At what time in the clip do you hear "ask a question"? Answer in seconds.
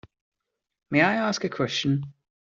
1.13-2.11